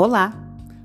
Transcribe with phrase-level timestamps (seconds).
[0.00, 0.32] Olá!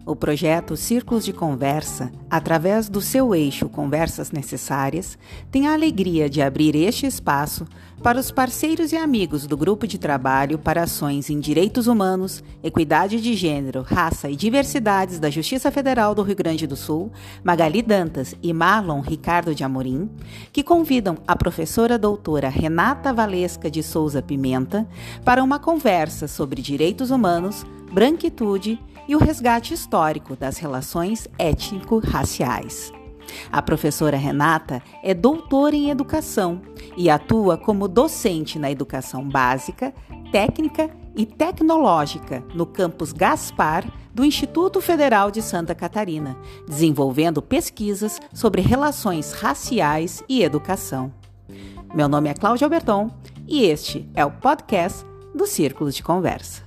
[0.08, 5.20] O projeto Círculos de Conversa, através do seu eixo Conversas Necessárias,
[5.51, 7.68] tem a alegria de abrir este espaço
[8.04, 13.21] para os parceiros e amigos do grupo de trabalho para ações em direitos humanos, equidade
[13.21, 18.36] de gênero, raça e diversidades da Justiça Federal do Rio Grande do Sul, Magali Dantas
[18.43, 20.09] e Marlon Ricardo de Amorim,
[20.51, 24.85] que convidam a professora doutora Renata Valesca de Souza Pimenta
[25.23, 32.92] para uma conversa sobre direitos humanos, branquitude e o resgate histórico das relações étnico-raciais.
[33.52, 36.62] A professora Renata é doutora em educação
[36.98, 39.94] e atua como docente na educação básica,
[40.31, 48.62] técnica e tecnológica no campus Gaspar do Instituto Federal de Santa Catarina, desenvolvendo pesquisas sobre
[48.62, 51.12] relações raciais e educação.
[51.94, 53.12] Meu nome é Cláudia Alberton
[53.48, 56.64] e este é o podcast do Círculo de Conversa.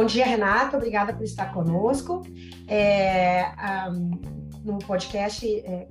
[0.00, 0.78] Bom dia, Renata.
[0.78, 2.22] Obrigada por estar conosco
[2.66, 3.52] é,
[3.90, 4.18] um,
[4.64, 5.88] no podcast é,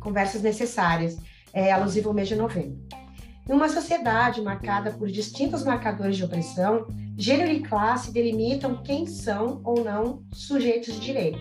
[0.00, 1.18] Conversas Necessárias,
[1.52, 2.80] é, alusivo ao mês de novembro.
[3.46, 9.84] Numa sociedade marcada por distintos marcadores de opressão, gênero e classe delimitam quem são ou
[9.84, 11.38] não sujeitos de direito.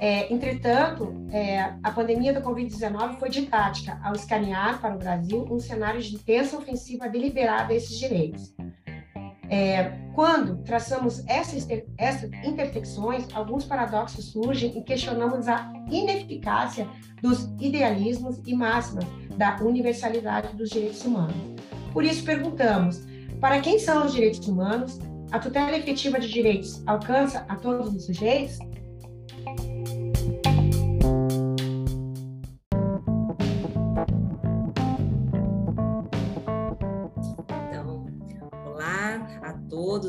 [0.00, 5.60] É, entretanto, é, a pandemia do Covid-19 foi didática ao escanear para o Brasil um
[5.60, 8.52] cenário de intensa ofensiva deliberada a esses direitos.
[9.48, 11.66] É, quando traçamos essas,
[11.98, 16.88] essas intersecções, alguns paradoxos surgem e questionamos a ineficácia
[17.22, 19.04] dos idealismos e máximas
[19.36, 21.36] da universalidade dos direitos humanos.
[21.92, 23.06] Por isso, perguntamos:
[23.40, 24.98] para quem são os direitos humanos?
[25.32, 28.58] A tutela efetiva de direitos alcança a todos os sujeitos?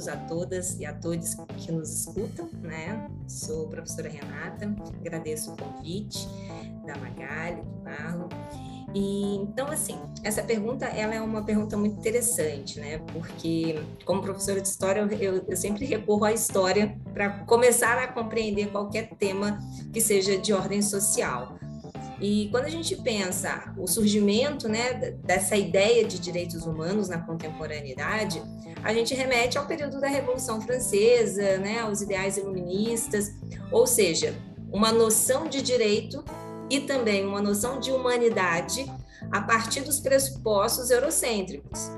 [0.07, 3.09] A todas e a todos que nos escutam, né?
[3.28, 6.28] Sou a professora Renata, agradeço o convite
[6.85, 8.29] da Magali, do Marlon.
[8.95, 13.00] E então, assim, essa pergunta ela é uma pergunta muito interessante, né?
[13.13, 18.72] Porque, como professora de história, eu, eu sempre recorro à história para começar a compreender
[18.72, 19.59] qualquer tema
[19.91, 21.59] que seja de ordem social.
[22.19, 28.41] E quando a gente pensa o surgimento né, dessa ideia de direitos humanos na contemporaneidade,
[28.83, 33.31] a gente remete ao período da Revolução Francesa, né, aos ideais iluministas,
[33.72, 34.35] ou seja,
[34.72, 36.23] uma noção de direito
[36.69, 38.91] e também uma noção de humanidade
[39.31, 41.89] a partir dos pressupostos eurocêntricos.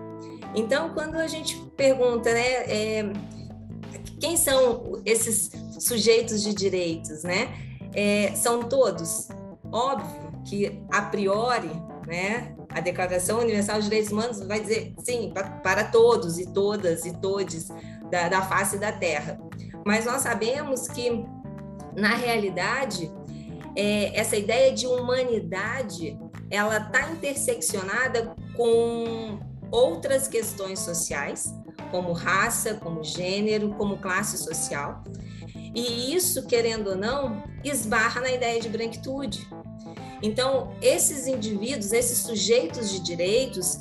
[0.56, 3.13] Então, quando a gente pergunta, né, é,
[4.19, 7.50] quem são esses sujeitos de direitos, né?
[7.94, 9.28] É, são todos?
[9.72, 11.72] Óbvio que, a priori,
[12.07, 15.31] né, a Declaração Universal dos Direitos Humanos vai dizer sim
[15.63, 17.68] para todos e todas e todes
[18.09, 19.40] da, da face da Terra.
[19.85, 21.24] Mas nós sabemos que,
[21.96, 23.12] na realidade,
[23.75, 26.18] é, essa ideia de humanidade
[26.50, 29.40] ela está interseccionada com
[29.72, 31.53] outras questões sociais,
[31.91, 35.03] como raça, como gênero, como classe social.
[35.75, 39.47] E isso, querendo ou não, esbarra na ideia de branquitude.
[40.22, 43.80] Então, esses indivíduos, esses sujeitos de direitos,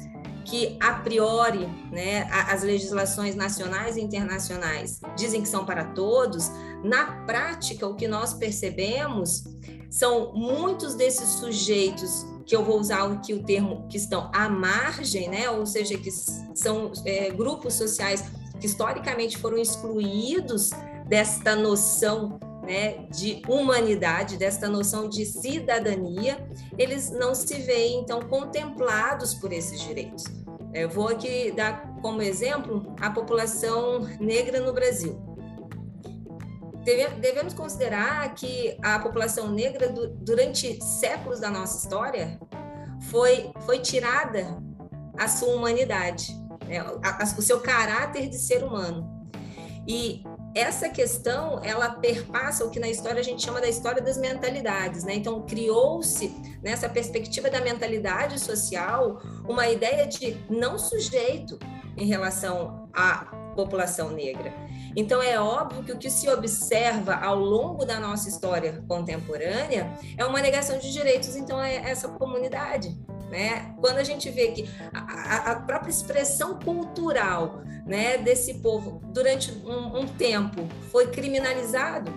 [0.48, 6.50] que a priori, né, as legislações nacionais e internacionais dizem que são para todos,
[6.82, 9.44] na prática, o que nós percebemos
[9.90, 15.28] são muitos desses sujeitos que eu vou usar aqui o termo que estão à margem,
[15.28, 18.24] né, ou seja, que são é, grupos sociais
[18.58, 20.70] que historicamente foram excluídos
[21.06, 26.46] desta noção né, de humanidade, desta noção de cidadania,
[26.76, 30.24] eles não se veem, então, contemplados por esses direitos.
[30.74, 35.18] Eu vou aqui dar como exemplo a população negra no Brasil.
[37.20, 39.88] Devemos considerar que a população negra,
[40.20, 42.38] durante séculos da nossa história,
[43.10, 44.62] foi, foi tirada
[45.18, 46.34] a sua humanidade,
[46.66, 46.82] né,
[47.36, 49.26] o seu caráter de ser humano.
[49.86, 50.22] E
[50.58, 55.04] essa questão ela perpassa o que na história a gente chama da história das mentalidades,
[55.04, 55.14] né?
[55.14, 61.58] Então criou-se nessa perspectiva da mentalidade social uma ideia de não sujeito
[61.96, 64.52] em relação à população negra.
[64.96, 70.24] Então é óbvio que o que se observa ao longo da nossa história contemporânea é
[70.24, 72.96] uma negação de direitos então a essa comunidade.
[73.30, 73.74] Né?
[73.80, 80.00] Quando a gente vê que a, a própria expressão cultural né, desse povo durante um,
[80.00, 82.10] um tempo foi criminalizado,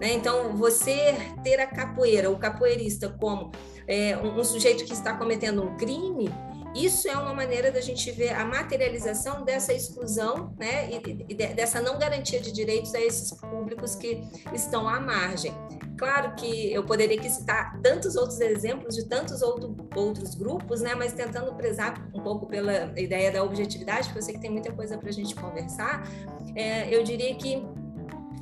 [0.00, 0.12] Né?
[0.12, 3.50] Então, você ter a capoeira, o capoeirista como
[3.86, 6.28] é, um, um sujeito que está cometendo um crime,
[6.74, 11.80] isso é uma maneira da gente ver a materialização dessa exclusão, né, e, e dessa
[11.80, 14.22] não garantia de direitos a esses públicos que
[14.52, 15.54] estão à margem.
[15.96, 21.12] Claro que eu poderia citar tantos outros exemplos de tantos outro, outros grupos, né, mas
[21.12, 24.98] tentando prezar um pouco pela ideia da objetividade, porque eu sei que tem muita coisa
[24.98, 26.06] para a gente conversar,
[26.54, 27.62] é, eu diria que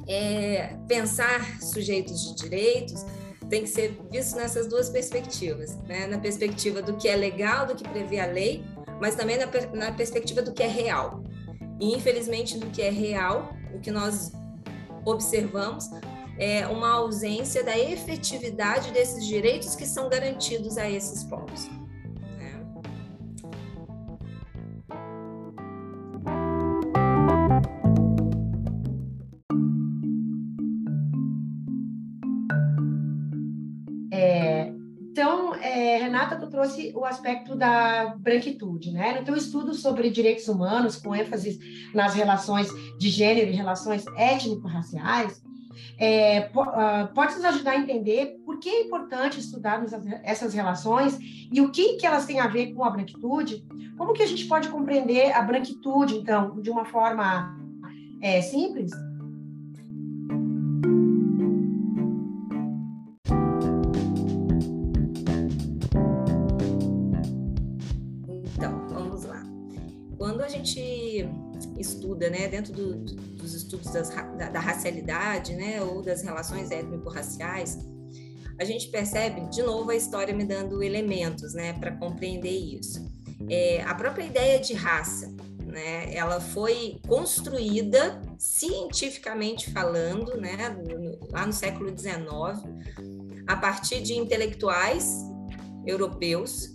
[0.08, 3.04] é, pensar sujeitos de direitos
[3.48, 6.06] tem que ser visto nessas duas perspectivas, né?
[6.06, 8.64] na perspectiva do que é legal, do que prevê a lei,
[9.00, 11.22] mas também na, na perspectiva do que é real.
[11.80, 14.32] E, infelizmente, do que é real, o que nós
[15.04, 15.90] observamos
[16.38, 21.68] é uma ausência da efetividade desses direitos que são garantidos a esses povos.
[36.14, 39.18] Renata, tu trouxe o aspecto da branquitude, né?
[39.18, 41.58] No teu estudo sobre direitos humanos, com ênfase
[41.92, 45.42] nas relações de gênero e relações étnico-raciais,
[45.98, 49.92] é, uh, pode nos ajudar a entender por que é importante estudarmos
[50.22, 51.18] essas relações
[51.52, 53.64] e o que, que elas têm a ver com a branquitude?
[53.96, 57.56] Como que a gente pode compreender a branquitude, então, de uma forma
[58.20, 58.90] é, simples?
[70.64, 71.28] gente
[71.78, 77.78] estuda, né, dentro do, dos estudos das, da, da, racialidade, né, ou das relações étnico-raciais,
[78.58, 83.04] a gente percebe, de novo, a história me dando elementos, né, para compreender isso.
[83.50, 85.28] É, a própria ideia de raça,
[85.66, 92.16] né, ela foi construída cientificamente falando, né, no, lá no século XIX,
[93.46, 95.20] a partir de intelectuais
[95.84, 96.74] europeus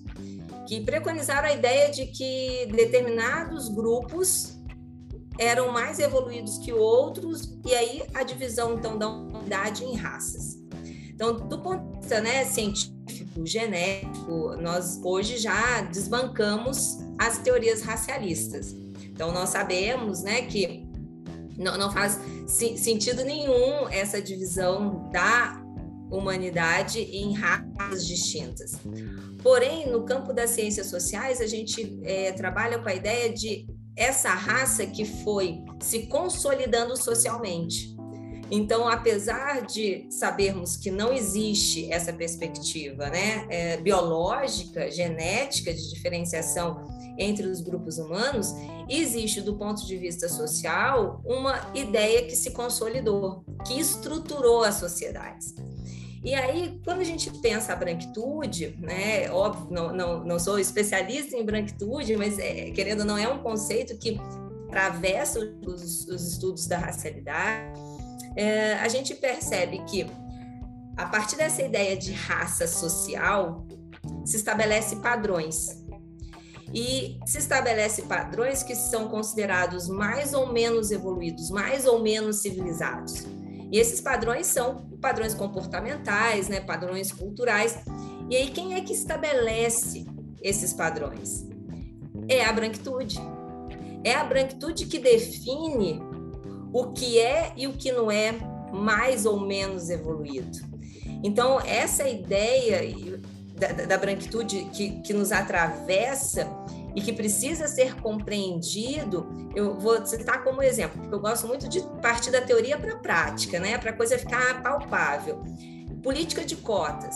[0.67, 4.58] que preconizaram a ideia de que determinados grupos
[5.39, 10.59] eram mais evoluídos que outros, e aí a divisão então da humanidade em raças.
[11.07, 18.75] Então, do ponto de vista né, científico, genético, nós hoje já desbancamos as teorias racialistas.
[19.03, 20.85] Então, nós sabemos né, que
[21.57, 25.61] não, não faz sentido nenhum essa divisão da
[26.11, 28.73] humanidade em raças distintas.
[29.41, 33.67] Porém, no campo das ciências sociais, a gente é, trabalha com a ideia de
[33.99, 37.95] essa raça que foi se consolidando socialmente.
[38.49, 46.87] Então, apesar de sabermos que não existe essa perspectiva né, é, biológica, genética de diferenciação
[47.17, 48.55] entre os grupos humanos,
[48.89, 55.53] existe, do ponto de vista social, uma ideia que se consolidou, que estruturou as sociedades.
[56.23, 61.37] E aí, quando a gente pensa a branquitude, né, óbvio, não, não, não sou especialista
[61.37, 64.19] em branquitude, mas é, querendo não é um conceito que
[64.67, 67.79] atravessa os, os estudos da racialidade,
[68.35, 70.05] é, a gente percebe que
[70.97, 73.65] a partir dessa ideia de raça social
[74.25, 75.83] se estabelece padrões
[76.73, 83.25] e se estabelece padrões que são considerados mais ou menos evoluídos, mais ou menos civilizados.
[83.71, 87.77] E esses padrões são padrões comportamentais, né, padrões culturais.
[88.29, 90.05] E aí quem é que estabelece
[90.41, 91.47] esses padrões?
[92.27, 93.19] É a branquitude.
[94.03, 96.01] É a branquitude que define
[96.73, 98.33] o que é e o que não é
[98.71, 100.59] mais ou menos evoluído.
[101.23, 103.19] Então, essa ideia
[103.55, 106.47] da, da branquitude que, que nos atravessa
[106.99, 109.25] e que precisa ser compreendido,
[109.55, 112.97] eu vou citar como exemplo, porque eu gosto muito de partir da teoria para a
[112.97, 115.41] prática, né, para a coisa ficar palpável.
[116.03, 117.15] Política de cotas.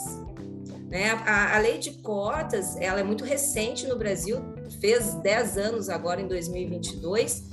[0.89, 1.11] Né?
[1.25, 4.37] A, a, lei de cotas ela é muito recente no Brasil,
[4.79, 7.49] fez 10 anos agora em 2022,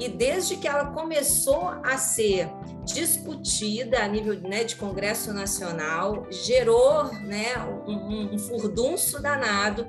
[0.00, 2.48] e desde que ela começou a ser
[2.84, 9.86] discutida a nível né, de Congresso Nacional, gerou né, um, um furdunço danado,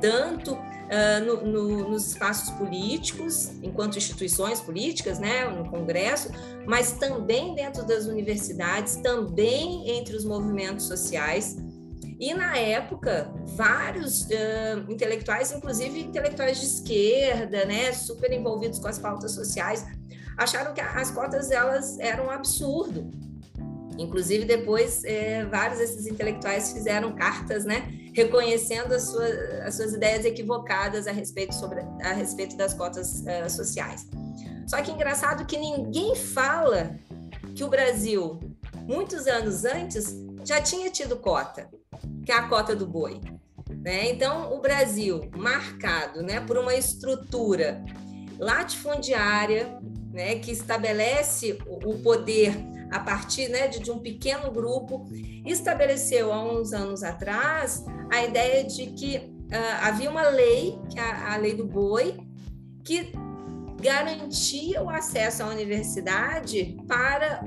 [0.00, 6.30] tanto uh, no, no, nos espaços políticos, enquanto instituições políticas, né, no Congresso,
[6.66, 11.56] mas também dentro das universidades, também entre os movimentos sociais.
[12.20, 18.98] E na época, vários uh, intelectuais, inclusive intelectuais de esquerda, né, super envolvidos com as
[18.98, 19.86] pautas sociais,
[20.36, 23.10] acharam que as cotas elas eram um absurdo.
[23.98, 25.02] Inclusive depois
[25.50, 27.92] vários desses intelectuais fizeram cartas, né,
[28.22, 29.32] reconhecendo as suas,
[29.62, 34.06] as suas ideias equivocadas a respeito, sobre, a respeito das cotas uh, sociais.
[34.66, 36.94] Só que engraçado que ninguém fala
[37.54, 38.38] que o Brasil
[38.88, 41.68] muitos anos antes, já tinha tido cota,
[42.24, 43.20] que é a cota do boi.
[43.68, 44.10] Né?
[44.10, 47.84] Então, o Brasil, marcado né, por uma estrutura
[48.38, 49.78] latifundiária,
[50.10, 52.56] né, que estabelece o poder
[52.90, 55.06] a partir né, de, de, um pequeno grupo,
[55.44, 61.02] estabeleceu há uns anos atrás a ideia de que uh, havia uma lei, que é
[61.02, 62.16] a, a lei do boi,
[62.84, 63.12] que
[63.80, 67.40] garantia o acesso à universidade para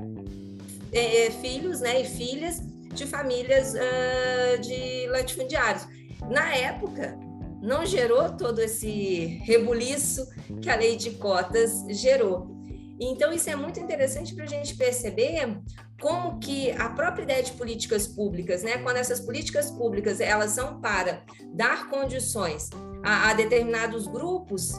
[0.91, 2.61] é, filhos né, e filhas
[2.93, 5.87] de famílias uh, de latifundiários.
[6.29, 7.17] Na época,
[7.61, 10.27] não gerou todo esse rebuliço
[10.61, 12.60] que a lei de cotas gerou.
[13.03, 15.59] Então, isso é muito interessante para a gente perceber
[15.99, 20.79] como que a própria ideia de políticas públicas, né, quando essas políticas públicas elas são
[20.79, 22.69] para dar condições
[23.03, 24.73] a, a determinados grupos,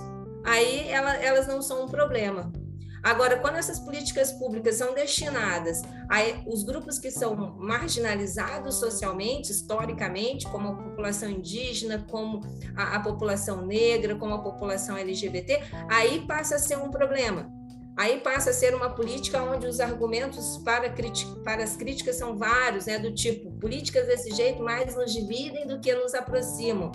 [0.44, 2.52] aí ela, elas não são um problema.
[3.02, 10.46] Agora, quando essas políticas públicas são destinadas a os grupos que são marginalizados socialmente, historicamente,
[10.46, 12.40] como a população indígena, como
[12.76, 15.60] a, a população negra, como a população LGBT,
[15.90, 17.61] aí passa a ser um problema.
[17.96, 20.90] Aí passa a ser uma política onde os argumentos para,
[21.44, 22.98] para as críticas são vários, né?
[22.98, 26.90] do tipo, políticas desse jeito mais nos dividem do que nos aproximam.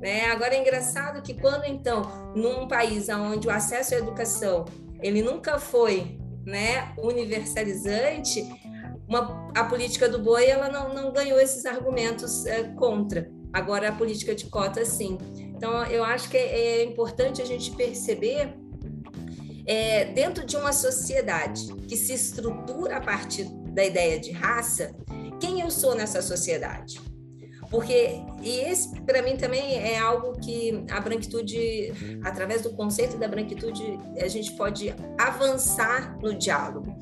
[0.00, 0.26] Né?
[0.26, 4.64] Agora é engraçado que quando então, num país onde o acesso à educação
[5.02, 8.48] ele nunca foi né, universalizante,
[9.08, 13.30] uma, a política do boi ela não, não ganhou esses argumentos é, contra.
[13.52, 15.18] Agora a política de cota sim.
[15.36, 18.54] Então eu acho que é, é importante a gente perceber
[19.68, 24.94] é, dentro de uma sociedade que se estrutura a partir da ideia de raça,
[25.38, 26.98] quem eu sou nessa sociedade?
[27.70, 31.92] Porque, e esse para mim também é algo que a branquitude,
[32.24, 36.96] através do conceito da branquitude, a gente pode avançar no diálogo.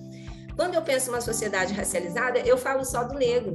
[0.57, 3.55] Quando eu penso uma sociedade racializada, eu falo só do negro,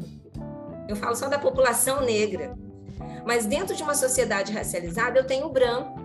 [0.87, 2.55] eu falo só da população negra.
[3.25, 6.00] Mas dentro de uma sociedade racializada, eu tenho o branco,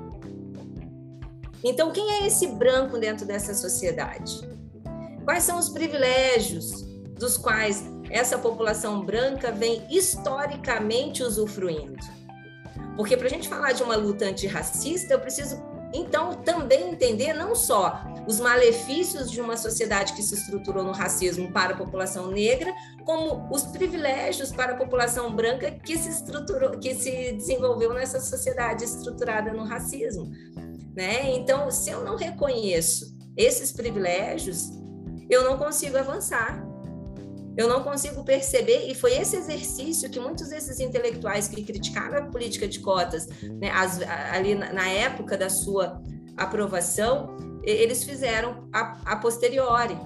[1.69, 4.41] então, quem é esse branco dentro dessa sociedade?
[5.25, 6.83] Quais são os privilégios
[7.19, 11.97] dos quais essa população branca vem historicamente usufruindo?
[12.97, 15.61] Porque para a gente falar de uma luta antirracista, eu preciso
[15.93, 21.51] então também entender não só os malefícios de uma sociedade que se estruturou no racismo
[21.53, 22.73] para a população negra,
[23.05, 28.85] como os privilégios para a população branca que se estruturou, que se desenvolveu nessa sociedade
[28.85, 30.31] estruturada no racismo
[30.97, 31.35] né?
[31.35, 34.71] Então, se eu não reconheço esses privilégios,
[35.29, 36.65] eu não consigo avançar.
[37.57, 42.23] Eu não consigo perceber, e foi esse exercício que muitos desses intelectuais que criticaram a
[42.27, 44.01] política de cotas, né, as,
[44.31, 46.03] ali na, na, época da sua
[46.37, 49.97] aprovação, eles fizeram a, a posteriori.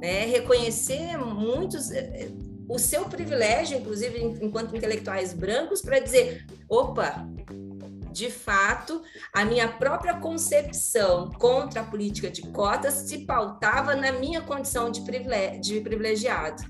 [0.00, 2.28] Né, reconhecer muitos eh, eh,
[2.68, 7.26] o seu privilégio, inclusive enquanto intelectuais brancos, para dizer: opa,
[8.18, 9.00] de fato,
[9.32, 15.02] a minha própria concepção contra a política de cotas se pautava na minha condição de,
[15.02, 16.64] privilegiado.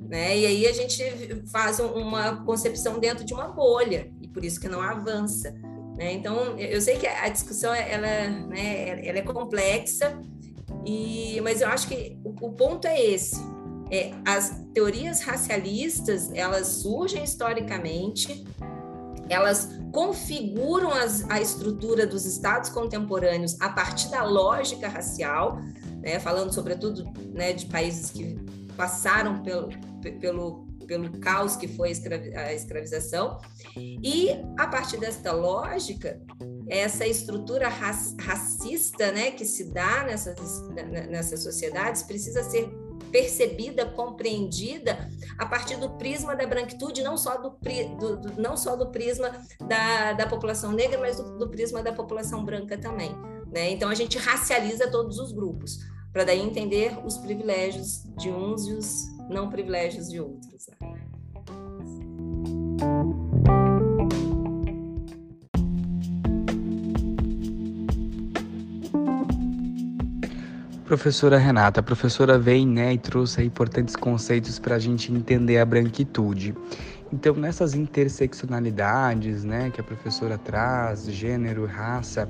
[0.00, 0.38] Né?
[0.38, 1.02] E aí a gente
[1.50, 5.50] faz uma concepção dentro de uma bolha, e por isso que não avança.
[5.96, 6.12] Né?
[6.12, 10.16] Então, eu sei que a discussão ela, né, ela é complexa,
[10.86, 13.42] e, mas eu acho que o, o ponto é esse.
[13.90, 18.44] É, as teorias racialistas, elas surgem historicamente,
[19.28, 25.60] elas configuram as, a estrutura dos estados contemporâneos a partir da lógica racial,
[26.02, 28.36] né, falando sobretudo né, de países que
[28.76, 29.68] passaram pelo,
[30.20, 31.92] pelo, pelo caos que foi
[32.34, 33.38] a escravização,
[33.76, 36.20] e a partir desta lógica,
[36.68, 40.60] essa estrutura racista né, que se dá nessas,
[41.08, 42.68] nessas sociedades precisa ser
[43.14, 47.50] percebida, compreendida a partir do prisma da branquitude, não só do,
[47.96, 49.30] do, do não só do prisma
[49.60, 53.14] da, da população negra, mas do, do prisma da população branca também.
[53.52, 53.70] Né?
[53.70, 55.78] Então a gente racializa todos os grupos,
[56.12, 60.66] para daí entender os privilégios de uns e os não privilégios de outros.
[60.66, 60.93] Né?
[70.94, 75.64] Professora Renata, a professora vem né, e trouxe importantes conceitos para a gente entender a
[75.64, 76.54] branquitude.
[77.12, 82.28] Então, nessas interseccionalidades né, que a professora traz, gênero, raça,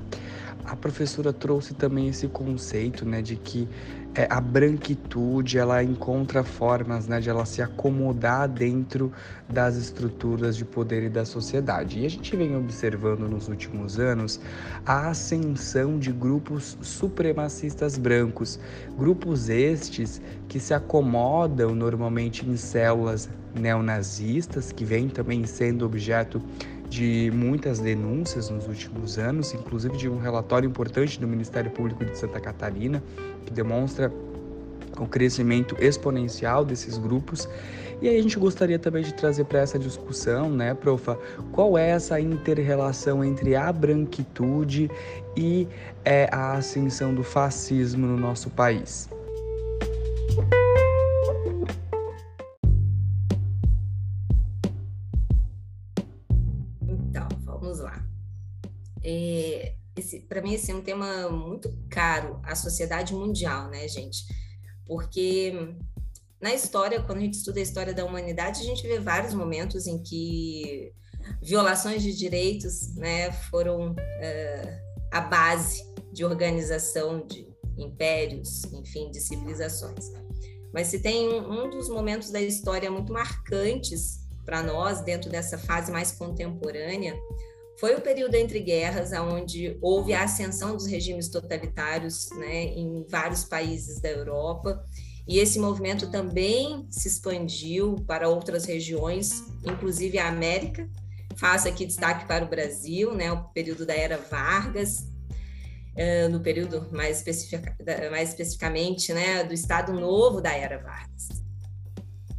[0.63, 3.67] a professora trouxe também esse conceito, né, de que
[4.15, 9.11] é, a branquitude ela encontra formas né, de ela se acomodar dentro
[9.49, 11.99] das estruturas de poder e da sociedade.
[11.99, 14.39] E a gente vem observando nos últimos anos
[14.85, 18.57] a ascensão de grupos supremacistas brancos,
[18.97, 26.41] grupos estes que se acomodam normalmente em células neonazistas, que vêm também sendo objeto
[26.89, 32.17] de muitas denúncias nos últimos anos, inclusive de um relatório importante do Ministério Público de
[32.17, 33.03] Santa Catarina,
[33.45, 34.11] que demonstra
[34.99, 37.47] o crescimento exponencial desses grupos.
[38.01, 41.17] E aí a gente gostaria também de trazer para essa discussão, né, profa,
[41.51, 44.91] qual é essa interrelação entre a branquitude
[45.35, 45.67] e
[46.03, 49.09] é, a ascensão do fascismo no nosso país?
[60.35, 64.25] Para mim esse é um tema muito caro à sociedade mundial, né, gente?
[64.85, 65.73] Porque
[66.41, 69.87] na história, quando a gente estuda a história da humanidade, a gente vê vários momentos
[69.87, 70.91] em que
[71.41, 80.11] violações de direitos, né, foram uh, a base de organização de impérios, enfim, de civilizações.
[80.73, 85.57] Mas se tem um, um dos momentos da história muito marcantes para nós dentro dessa
[85.57, 87.17] fase mais contemporânea,
[87.77, 93.43] foi o período entre guerras, onde houve a ascensão dos regimes totalitários né, em vários
[93.43, 94.83] países da Europa,
[95.27, 100.87] e esse movimento também se expandiu para outras regiões, inclusive a América.
[101.35, 106.87] Faço aqui destaque para o Brasil, né, o período da Era Vargas, uh, no período
[106.91, 107.23] mais,
[108.11, 111.44] mais especificamente né, do Estado Novo da Era Vargas.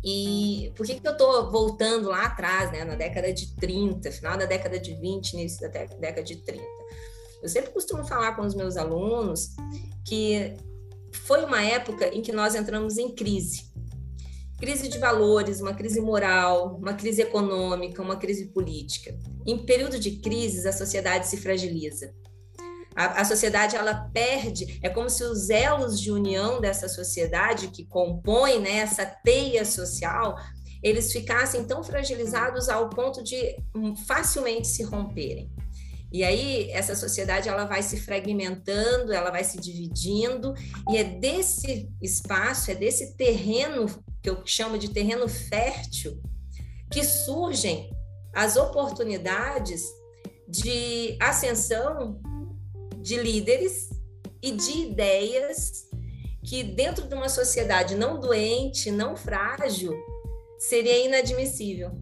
[0.08, 4.38] E por que, que eu estou voltando lá atrás, né, na década de 30, final
[4.38, 6.64] da década de 20, início da década de 30?
[7.42, 9.56] Eu sempre costumo falar com os meus alunos
[10.06, 10.54] que
[11.12, 13.64] foi uma época em que nós entramos em crise.
[14.60, 19.12] Crise de valores, uma crise moral, uma crise econômica, uma crise política.
[19.44, 22.14] Em período de crises, a sociedade se fragiliza.
[22.96, 27.84] A, a, sociedade ela perde, é como se os elos de união dessa sociedade que
[27.84, 30.34] compõe né, essa teia social,
[30.82, 35.50] eles ficassem tão fragilizados ao ponto de hum, facilmente se romperem.
[36.10, 40.54] E aí essa sociedade ela vai se fragmentando, ela vai se dividindo,
[40.88, 43.86] e é desse espaço, é desse terreno
[44.22, 46.18] que eu chamo de terreno fértil,
[46.90, 47.90] que surgem
[48.32, 49.82] as oportunidades
[50.48, 52.20] de ascensão
[53.06, 53.88] de líderes
[54.42, 55.88] e de ideias
[56.44, 59.96] que, dentro de uma sociedade não doente, não frágil,
[60.58, 61.92] seria inadmissível.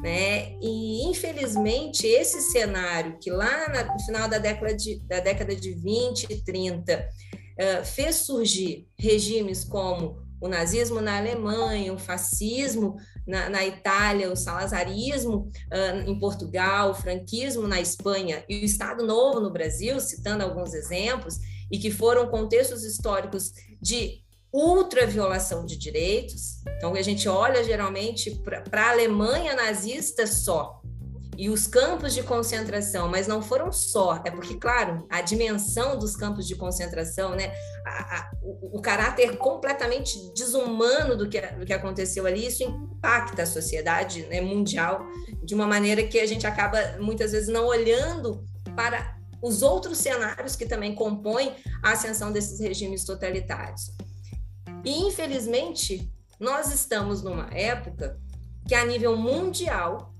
[0.00, 0.56] Né?
[0.62, 6.28] E, infelizmente, esse cenário que lá no final da década de, da década de 20
[6.30, 13.64] e 30 uh, fez surgir regimes como o nazismo na Alemanha, o fascismo na, na
[13.64, 19.50] Itália, o salazarismo uh, em Portugal, o franquismo na Espanha e o Estado Novo no
[19.50, 21.38] Brasil, citando alguns exemplos,
[21.70, 26.62] e que foram contextos históricos de ultra violação de direitos.
[26.76, 30.80] Então, a gente olha geralmente para a Alemanha nazista só,
[31.36, 36.16] e os campos de concentração, mas não foram só, é porque, claro, a dimensão dos
[36.16, 37.52] campos de concentração, né,
[37.86, 43.42] a, a, o, o, caráter completamente desumano do que, do que aconteceu ali, isso impacta
[43.42, 45.06] a sociedade né, mundial
[45.42, 50.56] de uma maneira que a gente acaba muitas vezes não olhando para os outros cenários
[50.56, 53.90] que também compõem a ascensão desses regimes totalitários.
[54.84, 58.18] E, infelizmente, nós estamos numa época
[58.66, 60.13] que, a nível mundial,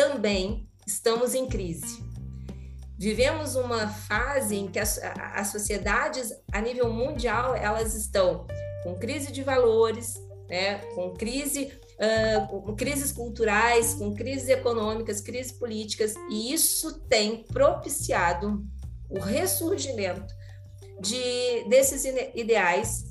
[0.00, 2.02] também estamos em crise.
[2.98, 8.46] Vivemos uma fase em que as, as sociedades a nível mundial elas estão
[8.82, 10.14] com crise de valores,
[10.48, 17.44] né, com crise, uh, com crises culturais, com crises econômicas, crises políticas, e isso tem
[17.44, 18.64] propiciado
[19.10, 20.34] o ressurgimento
[20.98, 23.04] de desses ideais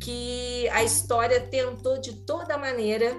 [0.00, 3.16] que a história tentou de toda maneira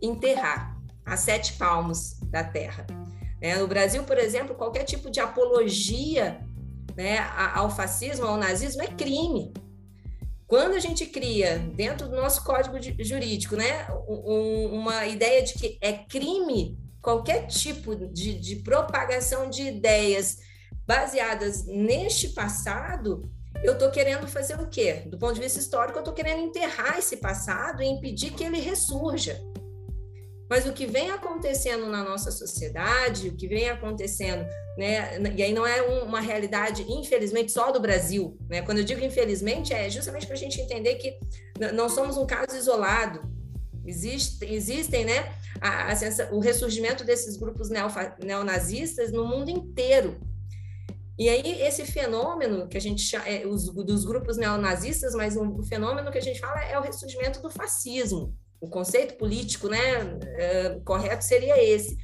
[0.00, 0.79] enterrar
[1.10, 2.86] a sete palmos da terra.
[3.40, 6.40] É, no Brasil, por exemplo, qualquer tipo de apologia
[6.96, 7.18] né,
[7.52, 9.52] ao fascismo, ao nazismo, é crime.
[10.46, 15.78] Quando a gente cria, dentro do nosso código jurídico, né, um, uma ideia de que
[15.80, 20.38] é crime qualquer tipo de, de propagação de ideias
[20.86, 23.28] baseadas neste passado,
[23.64, 25.02] eu estou querendo fazer o quê?
[25.06, 28.60] Do ponto de vista histórico, eu estou querendo enterrar esse passado e impedir que ele
[28.60, 29.40] ressurja.
[30.50, 34.44] Mas o que vem acontecendo na nossa sociedade, o que vem acontecendo,
[34.76, 38.60] né, e aí não é uma realidade, infelizmente, só do Brasil, né?
[38.60, 41.16] Quando eu digo infelizmente, é justamente para a gente entender que
[41.72, 43.22] não somos um caso isolado.
[43.86, 45.94] Existe, existem, né, a, a,
[46.32, 47.68] o ressurgimento desses grupos
[48.18, 50.20] neonazistas no mundo inteiro.
[51.16, 55.60] E aí, esse fenômeno que a gente chama, é, os, dos grupos neonazistas, mas um,
[55.60, 60.18] o fenômeno que a gente fala é o ressurgimento do fascismo o conceito político né,
[60.36, 61.96] é, correto seria esse.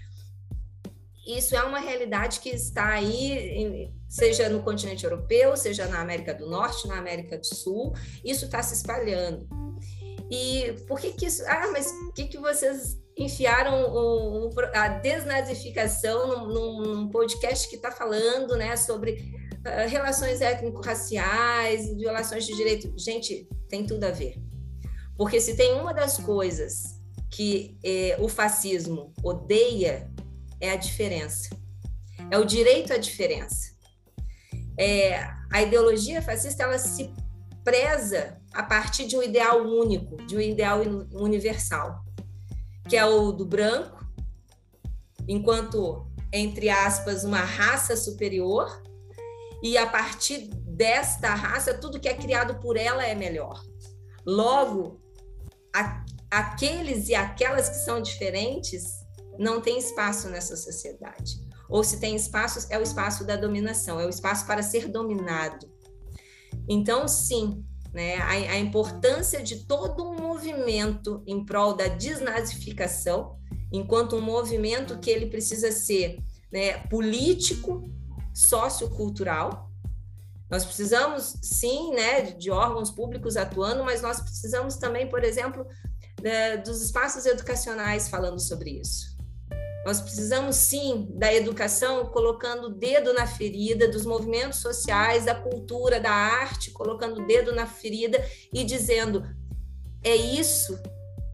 [1.26, 6.48] Isso é uma realidade que está aí, seja no continente europeu, seja na América do
[6.48, 7.92] Norte, na América do Sul,
[8.24, 9.46] isso está se espalhando.
[10.30, 11.42] E por que que isso...
[11.46, 17.90] Ah, mas que que vocês enfiaram o, o, a desnazificação num, num podcast que está
[17.90, 22.92] falando né, sobre uh, relações étnico-raciais, violações de direito?
[22.96, 24.36] Gente, tem tudo a ver.
[25.16, 27.00] Porque se tem uma das coisas
[27.30, 30.10] que é, o fascismo odeia,
[30.60, 31.50] é a diferença.
[32.30, 33.74] É o direito à diferença.
[34.78, 37.12] É, a ideologia fascista ela se
[37.64, 40.80] preza a partir de um ideal único, de um ideal
[41.12, 42.04] universal,
[42.88, 44.06] que é o do branco,
[45.26, 48.82] enquanto, entre aspas, uma raça superior,
[49.62, 53.62] e a partir desta raça, tudo que é criado por ela é melhor.
[54.24, 55.00] Logo,
[55.80, 59.04] a, aqueles e aquelas que são diferentes
[59.38, 61.44] não têm espaço nessa sociedade.
[61.68, 65.70] Ou se tem espaço, é o espaço da dominação, é o espaço para ser dominado.
[66.68, 73.38] Então, sim, né, a, a importância de todo um movimento em prol da desnazificação,
[73.72, 76.18] enquanto um movimento que ele precisa ser
[76.52, 77.82] né, político,
[78.32, 79.65] sociocultural,
[80.50, 85.66] nós precisamos, sim, né, de órgãos públicos atuando, mas nós precisamos também, por exemplo,
[86.64, 89.16] dos espaços educacionais falando sobre isso.
[89.84, 96.00] Nós precisamos, sim, da educação colocando o dedo na ferida, dos movimentos sociais, da cultura,
[96.00, 98.18] da arte, colocando o dedo na ferida
[98.52, 99.22] e dizendo:
[100.02, 100.76] é isso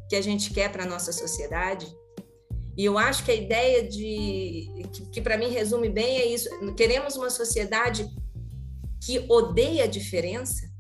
[0.09, 1.87] que a gente quer para a nossa sociedade?
[2.77, 6.51] E eu acho que a ideia de que, que para mim resume bem é isso.
[6.75, 8.07] Queremos uma sociedade
[9.05, 10.71] que odeia a diferença?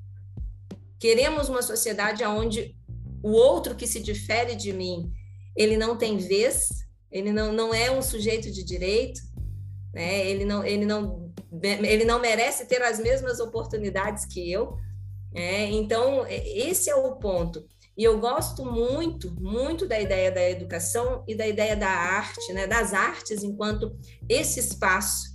[0.98, 2.76] Queremos uma sociedade onde
[3.22, 5.12] o outro que se difere de mim,
[5.56, 6.68] ele não tem vez,
[7.10, 9.20] ele não, não é um sujeito de direito,
[9.92, 10.24] né?
[10.24, 14.76] ele, não, ele, não, ele não merece ter as mesmas oportunidades que eu.
[15.32, 15.70] Né?
[15.70, 17.64] Então, esse é o ponto.
[17.96, 22.66] E eu gosto muito, muito da ideia da educação e da ideia da arte, né?
[22.66, 23.94] das artes, enquanto
[24.28, 25.31] esse espaço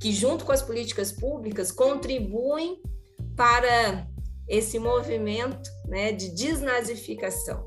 [0.00, 2.80] que, junto com as políticas públicas, contribuem
[3.34, 4.06] para
[4.48, 7.66] esse movimento né, de desnazificação.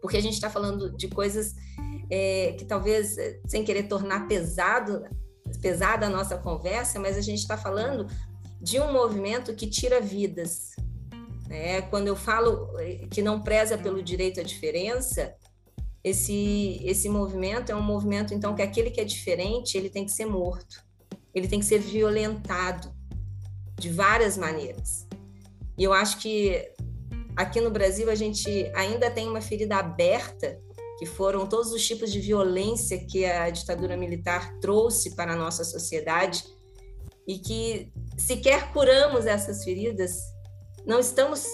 [0.00, 1.54] Porque a gente está falando de coisas
[2.10, 5.04] é, que talvez, é, sem querer tornar pesado,
[5.60, 8.06] pesada a nossa conversa, mas a gente está falando
[8.60, 10.76] de um movimento que tira vidas.
[11.48, 11.82] Né?
[11.82, 15.34] Quando eu falo é, que não preza pelo direito à diferença,
[16.04, 20.12] esse, esse movimento é um movimento, então, que aquele que é diferente, ele tem que
[20.12, 20.85] ser morto
[21.36, 22.90] ele tem que ser violentado
[23.78, 25.06] de várias maneiras.
[25.76, 26.66] E eu acho que
[27.36, 30.58] aqui no Brasil a gente ainda tem uma ferida aberta,
[30.98, 35.62] que foram todos os tipos de violência que a ditadura militar trouxe para a nossa
[35.62, 36.42] sociedade
[37.28, 40.18] e que sequer curamos essas feridas,
[40.86, 41.46] não estamos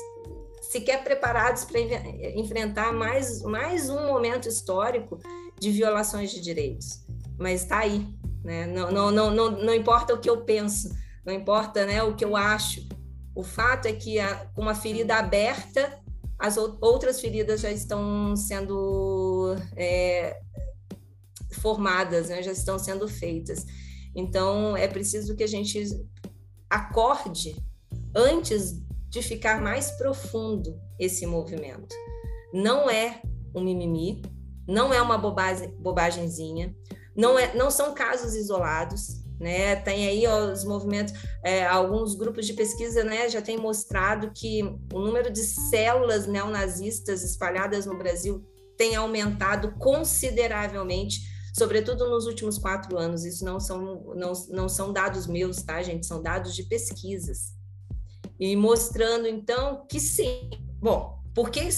[0.71, 1.81] sequer preparados para
[2.37, 5.19] enfrentar mais, mais um momento histórico
[5.59, 7.05] de violações de direitos.
[7.37, 8.07] Mas está aí,
[8.45, 8.67] né?
[8.67, 10.91] Não, não, não, não, não importa o que eu penso,
[11.25, 12.87] não importa né, o que eu acho.
[13.35, 14.17] O fato é que,
[14.55, 15.99] com uma ferida aberta,
[16.39, 20.39] as outras feridas já estão sendo é,
[21.61, 22.43] formadas, né?
[22.43, 23.65] já estão sendo feitas.
[24.15, 25.85] Então, é preciso que a gente
[26.69, 27.57] acorde
[28.15, 31.95] antes de ficar mais profundo esse movimento.
[32.53, 33.23] Não é
[33.55, 34.23] um mimimi,
[34.67, 36.75] não é uma bobagem, bobagemzinha,
[37.17, 39.77] não, é, não são casos isolados, né?
[39.77, 45.01] Tem aí os movimentos, é, alguns grupos de pesquisa, né, já têm mostrado que o
[45.01, 48.47] número de células neonazistas espalhadas no Brasil
[48.77, 51.21] tem aumentado consideravelmente,
[51.57, 53.25] sobretudo nos últimos quatro anos.
[53.25, 56.07] Isso não são, não, não são dados meus, tá, gente?
[56.07, 57.53] São dados de pesquisas.
[58.39, 60.51] E mostrando, então, que sim.
[60.81, 61.69] Bom, por que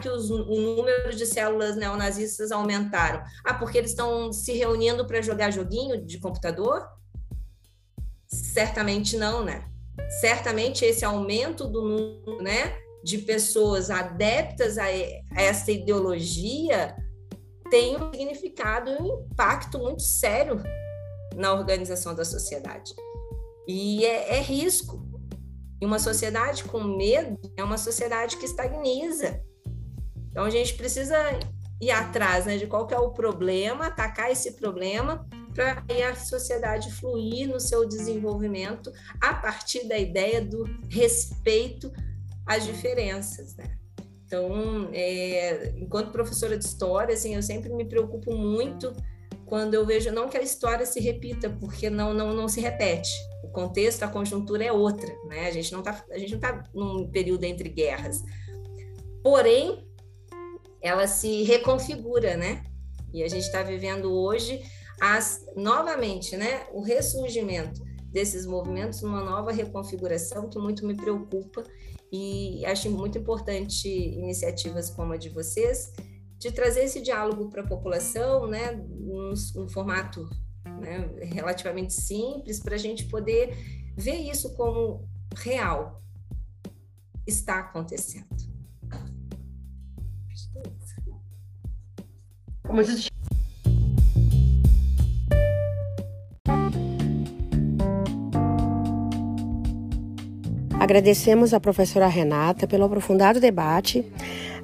[0.00, 3.22] que os, o número de células neonazistas aumentaram?
[3.44, 6.86] Ah, porque eles estão se reunindo para jogar joguinho de computador?
[8.26, 9.68] Certamente não, né?
[10.20, 16.96] Certamente esse aumento do número, né, de pessoas adeptas a, a essa ideologia
[17.70, 20.62] tem um significado e um impacto muito sério
[21.34, 22.94] na organização da sociedade.
[23.66, 25.05] E é, é risco.
[25.80, 29.40] E uma sociedade com medo é uma sociedade que estagniza.
[30.30, 31.16] Então a gente precisa
[31.80, 37.48] ir atrás né, de qual é o problema, atacar esse problema para a sociedade fluir
[37.48, 41.90] no seu desenvolvimento a partir da ideia do respeito
[42.46, 43.56] às diferenças.
[43.56, 43.76] Né?
[44.26, 48.94] Então, é, enquanto professora de história, assim, eu sempre me preocupo muito
[49.46, 53.10] quando eu vejo não que a história se repita, porque não não, não se repete.
[53.56, 55.46] Contexto, a conjuntura é outra, né?
[55.46, 58.22] A gente não está a gente não tá num período entre guerras.
[59.22, 59.88] Porém,
[60.82, 62.62] ela se reconfigura, né?
[63.14, 64.62] E a gente está vivendo hoje
[65.00, 71.64] as, novamente, né, o ressurgimento desses movimentos numa nova reconfiguração que muito me preocupa
[72.12, 75.92] e acho muito importante iniciativas como a de vocês
[76.38, 80.28] de trazer esse diálogo para a população, né, num, num formato
[80.66, 83.56] né, relativamente simples, para a gente poder
[83.96, 86.02] ver isso como real
[87.26, 88.26] está acontecendo.
[92.62, 93.10] Como isso
[100.86, 104.06] Agradecemos à professora Renata pelo aprofundado debate.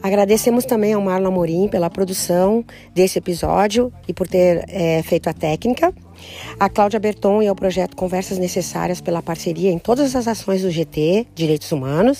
[0.00, 5.32] Agradecemos também ao Marlon Amorim pela produção desse episódio e por ter é, feito a
[5.32, 5.92] técnica.
[6.60, 10.70] A Cláudia Berton e ao projeto Conversas Necessárias pela parceria em todas as ações do
[10.70, 12.18] GT, Direitos Humanos.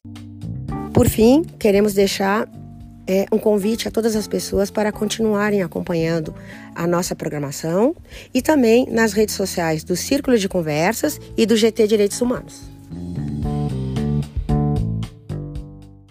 [0.93, 2.49] Por fim, queremos deixar
[3.07, 6.35] é, um convite a todas as pessoas para continuarem acompanhando
[6.75, 7.95] a nossa programação
[8.35, 12.63] e também nas redes sociais do Círculo de Conversas e do GT Direitos Humanos.